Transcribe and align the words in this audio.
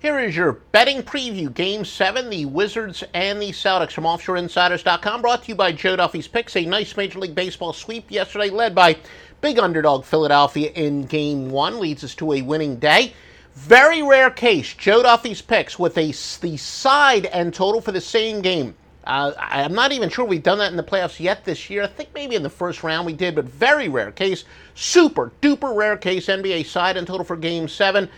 Here 0.00 0.20
is 0.20 0.36
your 0.36 0.52
betting 0.52 1.02
preview. 1.02 1.52
Game 1.52 1.84
7, 1.84 2.30
the 2.30 2.44
Wizards 2.44 3.02
and 3.14 3.42
the 3.42 3.50
Celtics 3.50 3.90
from 3.90 4.04
OffshoreInsiders.com. 4.04 5.20
Brought 5.20 5.42
to 5.42 5.48
you 5.48 5.56
by 5.56 5.72
Joe 5.72 5.96
Duffy's 5.96 6.28
Picks. 6.28 6.54
A 6.54 6.64
nice 6.64 6.96
Major 6.96 7.18
League 7.18 7.34
Baseball 7.34 7.72
sweep 7.72 8.08
yesterday, 8.08 8.48
led 8.48 8.76
by 8.76 8.96
big 9.40 9.58
underdog 9.58 10.04
Philadelphia 10.04 10.70
in 10.76 11.06
Game 11.06 11.50
1. 11.50 11.80
Leads 11.80 12.04
us 12.04 12.14
to 12.14 12.32
a 12.32 12.42
winning 12.42 12.76
day. 12.76 13.12
Very 13.56 14.00
rare 14.00 14.30
case, 14.30 14.72
Joe 14.72 15.02
Duffy's 15.02 15.42
Picks 15.42 15.80
with 15.80 15.98
a, 15.98 16.12
the 16.42 16.56
side 16.56 17.26
and 17.26 17.52
total 17.52 17.80
for 17.80 17.90
the 17.90 18.00
same 18.00 18.40
game. 18.40 18.76
Uh, 19.02 19.32
I'm 19.36 19.74
not 19.74 19.90
even 19.90 20.10
sure 20.10 20.24
we've 20.24 20.44
done 20.44 20.58
that 20.58 20.70
in 20.70 20.76
the 20.76 20.84
playoffs 20.84 21.18
yet 21.18 21.44
this 21.44 21.68
year. 21.68 21.82
I 21.82 21.88
think 21.88 22.10
maybe 22.14 22.36
in 22.36 22.44
the 22.44 22.50
first 22.50 22.84
round 22.84 23.04
we 23.04 23.14
did, 23.14 23.34
but 23.34 23.46
very 23.46 23.88
rare 23.88 24.12
case. 24.12 24.44
Super 24.76 25.32
duper 25.42 25.74
rare 25.74 25.96
case 25.96 26.26
NBA 26.26 26.66
side 26.66 26.96
and 26.96 27.04
total 27.04 27.24
for 27.24 27.36
Game 27.36 27.66
7 27.66 28.08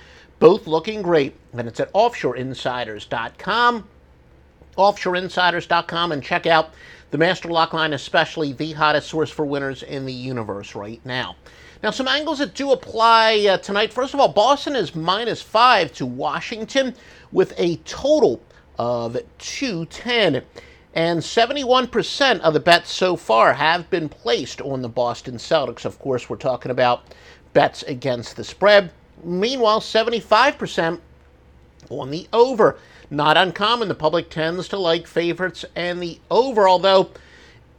both 0.40 0.66
looking 0.66 1.02
great. 1.02 1.36
And 1.52 1.68
it's 1.68 1.78
at 1.78 1.92
offshoreinsiders.com. 1.92 3.88
Offshoreinsiders.com 4.76 6.12
and 6.12 6.22
check 6.22 6.46
out 6.46 6.70
the 7.12 7.18
Master 7.18 7.48
Lock 7.48 7.72
line, 7.72 7.92
especially 7.92 8.52
the 8.52 8.72
hottest 8.72 9.08
source 9.08 9.30
for 9.30 9.44
winners 9.44 9.82
in 9.82 10.06
the 10.06 10.12
universe 10.12 10.74
right 10.74 11.04
now. 11.04 11.36
Now, 11.82 11.90
some 11.90 12.08
angles 12.08 12.38
that 12.38 12.54
do 12.54 12.72
apply 12.72 13.46
uh, 13.48 13.56
tonight. 13.58 13.92
First 13.92 14.14
of 14.14 14.20
all, 14.20 14.28
Boston 14.28 14.76
is 14.76 14.94
minus 14.94 15.40
five 15.40 15.92
to 15.94 16.06
Washington 16.06 16.94
with 17.32 17.54
a 17.58 17.76
total 17.78 18.42
of 18.78 19.16
210. 19.38 20.42
And 20.92 21.20
71% 21.20 22.40
of 22.40 22.52
the 22.52 22.60
bets 22.60 22.92
so 22.92 23.16
far 23.16 23.52
have 23.54 23.88
been 23.90 24.08
placed 24.08 24.60
on 24.60 24.82
the 24.82 24.88
Boston 24.88 25.36
Celtics. 25.36 25.84
Of 25.84 25.98
course, 25.98 26.28
we're 26.28 26.36
talking 26.36 26.70
about 26.70 27.04
bets 27.52 27.82
against 27.84 28.36
the 28.36 28.44
spread. 28.44 28.92
Meanwhile, 29.24 29.80
75% 29.80 31.00
on 31.88 32.10
the 32.10 32.28
over. 32.32 32.78
Not 33.10 33.36
uncommon. 33.36 33.88
The 33.88 33.94
public 33.94 34.30
tends 34.30 34.68
to 34.68 34.78
like 34.78 35.06
favorites 35.06 35.64
and 35.74 36.00
the 36.00 36.20
over, 36.30 36.68
although 36.68 37.10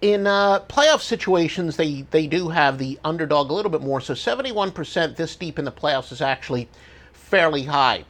in 0.02 0.25
uh, 0.28 0.61
playoff 0.61 1.02
situations, 1.02 1.78
they, 1.78 2.02
they 2.11 2.28
do 2.28 2.50
have 2.50 2.78
the 2.78 3.00
underdog 3.03 3.50
a 3.50 3.53
little 3.53 3.72
bit 3.72 3.81
more. 3.81 4.02
So 4.02 4.14
71% 4.14 5.16
this 5.16 5.36
deep 5.36 5.59
in 5.59 5.66
the 5.66 5.72
playoffs 5.72 6.11
is 6.11 6.22
actually 6.22 6.67
fairly 7.14 7.64
high. 7.64 8.03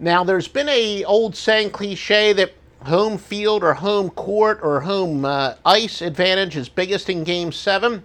Now, 0.00 0.24
there's 0.24 0.48
been 0.48 0.68
a 0.68 1.04
old 1.04 1.34
saying 1.34 1.70
cliche 1.70 2.32
that 2.34 2.52
home 2.84 3.18
field 3.18 3.64
or 3.64 3.74
home 3.74 4.10
court 4.10 4.60
or 4.62 4.80
home 4.80 5.24
uh, 5.24 5.54
ice 5.64 6.02
advantage 6.02 6.56
is 6.56 6.68
biggest 6.68 7.08
in 7.08 7.24
Game 7.24 7.50
7. 7.50 8.02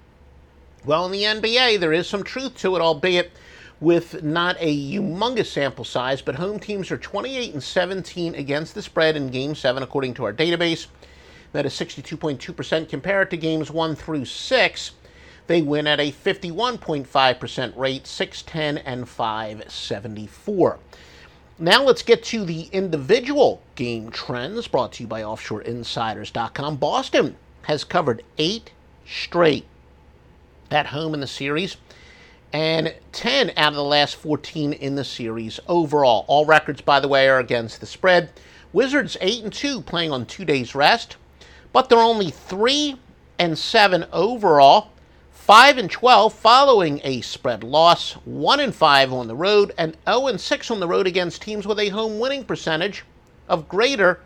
Well, 0.85 1.05
in 1.05 1.11
the 1.11 1.23
NBA, 1.23 1.79
there 1.79 1.93
is 1.93 2.07
some 2.07 2.23
truth 2.23 2.57
to 2.57 2.75
it, 2.75 2.81
albeit 2.81 3.31
with 3.83 4.23
not 4.23 4.55
a 4.59 4.91
humongous 4.91 5.47
sample 5.47 5.83
size, 5.83 6.21
but 6.21 6.35
home 6.35 6.57
teams 6.57 6.89
are 6.89 6.97
28 6.97 7.53
and 7.53 7.61
17 7.61 8.33
against 8.33 8.73
the 8.73 8.81
spread 8.81 9.17
in 9.17 9.29
Game 9.29 9.53
7, 9.53 9.83
according 9.83 10.13
to 10.13 10.23
our 10.23 10.33
database. 10.33 10.87
That 11.51 11.65
is 11.65 11.73
62.2% 11.73 12.87
compared 12.87 13.29
to 13.29 13.37
games 13.37 13.69
1 13.69 13.95
through 13.95 14.25
6. 14.25 14.91
They 15.47 15.61
win 15.61 15.85
at 15.85 15.99
a 15.99 16.13
51.5% 16.13 17.77
rate, 17.77 18.07
610 18.07 18.77
and 18.85 19.07
574. 19.07 20.79
Now 21.59 21.83
let's 21.83 22.03
get 22.03 22.23
to 22.23 22.45
the 22.45 22.69
individual 22.71 23.61
game 23.75 24.09
trends 24.11 24.67
brought 24.67 24.93
to 24.93 25.03
you 25.03 25.07
by 25.07 25.21
OffshoreInsiders.com. 25.21 26.77
Boston 26.77 27.35
has 27.63 27.83
covered 27.83 28.23
eight 28.37 28.71
straight 29.05 29.65
at 30.71 30.87
home 30.87 31.13
in 31.13 31.19
the 31.19 31.27
series 31.27 31.75
and 32.53 32.93
10 33.13 33.51
out 33.57 33.69
of 33.69 33.75
the 33.75 33.83
last 33.83 34.15
14 34.15 34.73
in 34.73 34.93
the 34.93 35.03
series 35.03 35.59
overall. 35.67 36.23
All 36.27 36.45
records, 36.45 36.81
by 36.81 36.99
the 36.99 37.07
way, 37.07 37.27
are 37.27 37.39
against 37.39 37.79
the 37.79 37.87
spread. 37.87 38.29
Wizards 38.71 39.17
8 39.19 39.43
and 39.43 39.53
2 39.53 39.81
playing 39.81 40.11
on 40.11 40.27
two 40.27 40.45
days 40.45 40.75
rest, 40.75 41.17
but 41.73 41.89
they're 41.89 41.97
only 41.97 42.29
3 42.29 42.99
and 43.39 43.57
7 43.57 44.05
overall. 44.13 44.89
5 45.31 45.77
and 45.79 45.91
12 45.91 46.31
following 46.31 47.01
a 47.03 47.19
spread 47.21 47.63
loss, 47.63 48.13
1 48.23 48.59
and 48.61 48.73
5 48.73 49.11
on 49.11 49.27
the 49.27 49.35
road, 49.35 49.73
and 49.77 49.97
0 50.07 50.27
and 50.27 50.39
6 50.39 50.71
on 50.71 50.79
the 50.79 50.87
road 50.87 51.07
against 51.07 51.41
teams 51.41 51.67
with 51.67 51.79
a 51.79 51.89
home 51.89 52.19
winning 52.19 52.45
percentage 52.45 53.03
of 53.49 53.67
greater 53.67 54.21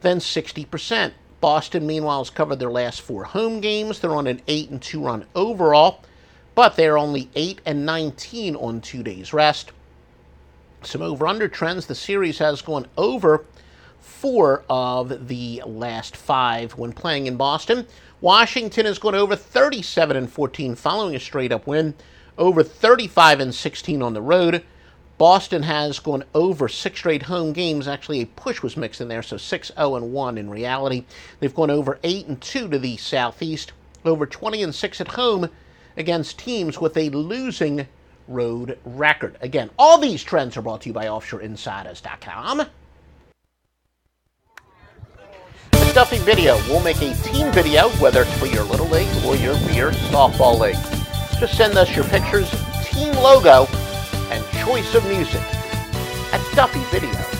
than 0.00 0.18
60%. 0.18 1.12
Boston, 1.40 1.86
meanwhile, 1.86 2.20
has 2.20 2.30
covered 2.30 2.58
their 2.58 2.70
last 2.70 3.02
four 3.02 3.24
home 3.24 3.60
games. 3.60 4.00
They're 4.00 4.14
on 4.14 4.26
an 4.26 4.42
8 4.48 4.70
and 4.70 4.82
2 4.82 5.04
run 5.04 5.26
overall 5.34 6.02
but 6.60 6.76
they're 6.76 6.98
only 6.98 7.30
8 7.34 7.62
and 7.64 7.86
19 7.86 8.54
on 8.54 8.82
two 8.82 9.02
days 9.02 9.32
rest. 9.32 9.72
Some 10.82 11.00
over 11.00 11.26
under 11.26 11.48
trends. 11.48 11.86
The 11.86 11.94
series 11.94 12.36
has 12.36 12.60
gone 12.60 12.86
over 12.98 13.46
four 13.98 14.62
of 14.68 15.28
the 15.28 15.62
last 15.64 16.14
five 16.14 16.72
when 16.72 16.92
playing 16.92 17.28
in 17.28 17.38
Boston. 17.38 17.86
Washington 18.20 18.84
has 18.84 18.98
gone 18.98 19.14
over 19.14 19.34
37 19.36 20.18
and 20.18 20.30
14 20.30 20.74
following 20.74 21.16
a 21.16 21.18
straight 21.18 21.50
up 21.50 21.66
win, 21.66 21.94
over 22.36 22.62
35 22.62 23.40
and 23.40 23.54
16 23.54 24.02
on 24.02 24.12
the 24.12 24.20
road. 24.20 24.62
Boston 25.16 25.62
has 25.62 25.98
gone 25.98 26.24
over 26.34 26.68
six 26.68 26.98
straight 26.98 27.22
home 27.22 27.54
games. 27.54 27.88
Actually, 27.88 28.20
a 28.20 28.26
push 28.26 28.62
was 28.62 28.76
mixed 28.76 29.00
in 29.00 29.08
there, 29.08 29.22
so 29.22 29.38
6 29.38 29.72
0 29.74 29.94
and 29.94 30.12
1 30.12 30.36
in 30.36 30.50
reality. 30.50 31.06
They've 31.38 31.54
gone 31.54 31.70
over 31.70 31.98
8 32.02 32.26
and 32.26 32.38
2 32.38 32.68
to 32.68 32.78
the 32.78 32.98
Southeast, 32.98 33.72
over 34.04 34.26
20 34.26 34.62
and 34.62 34.74
6 34.74 35.00
at 35.00 35.08
home 35.08 35.48
against 35.96 36.38
teams 36.38 36.80
with 36.80 36.96
a 36.96 37.10
losing 37.10 37.86
road 38.28 38.78
record. 38.84 39.36
Again, 39.40 39.70
all 39.78 39.98
these 39.98 40.22
trends 40.22 40.56
are 40.56 40.62
brought 40.62 40.82
to 40.82 40.88
you 40.88 40.92
by 40.92 41.06
OffshoreInsiders.com. 41.06 42.62
The 45.72 45.92
Duffy 45.94 46.18
video. 46.18 46.56
We'll 46.68 46.82
make 46.82 46.98
a 46.98 47.14
team 47.22 47.50
video, 47.52 47.88
whether 47.98 48.22
it's 48.22 48.38
for 48.38 48.46
your 48.46 48.62
little 48.64 48.86
league 48.86 49.08
or 49.24 49.34
your 49.36 49.56
your 49.72 49.90
softball 50.12 50.58
league. 50.60 50.76
Just 51.40 51.56
send 51.56 51.76
us 51.76 51.94
your 51.96 52.04
pictures, 52.04 52.48
team 52.84 53.12
logo, 53.14 53.66
and 54.30 54.44
choice 54.64 54.94
of 54.94 55.04
music 55.06 55.42
at 56.32 56.40
DuffyVideo.com. 56.54 57.39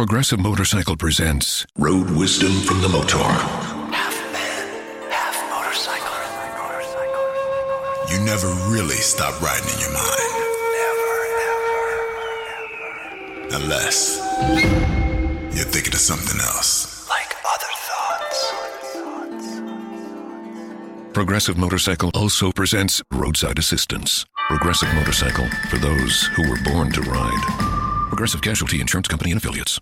Progressive 0.00 0.40
Motorcycle 0.40 0.96
presents 0.96 1.66
Road 1.76 2.08
Wisdom 2.12 2.52
from 2.62 2.80
the 2.80 2.88
Motaur. 2.88 3.20
Half 3.92 4.16
man, 4.32 5.10
half 5.10 5.36
motorcycle. 5.50 6.16
You 8.10 8.18
never 8.24 8.48
really 8.72 8.96
stop 8.96 9.38
riding 9.42 9.68
in 9.68 9.78
your 9.78 9.92
mind. 9.92 10.32
Never, 10.80 11.26
ever, 11.52 11.84
ever. 13.52 13.62
Unless 13.62 14.16
you're 15.54 15.66
thinking 15.66 15.92
of 15.92 16.00
something 16.00 16.40
else. 16.40 17.06
Like 17.10 17.36
other 17.44 17.70
thoughts. 17.90 18.54
Progressive 21.12 21.58
Motorcycle 21.58 22.10
also 22.14 22.52
presents 22.52 23.02
Roadside 23.12 23.58
Assistance. 23.58 24.24
Progressive 24.48 24.94
Motorcycle, 24.94 25.46
for 25.68 25.76
those 25.76 26.22
who 26.22 26.48
were 26.48 26.58
born 26.64 26.90
to 26.92 27.02
ride. 27.02 27.44
Progressive 28.08 28.40
Casualty 28.40 28.80
Insurance 28.80 29.06
Company 29.06 29.32
and 29.32 29.38
Affiliates. 29.38 29.78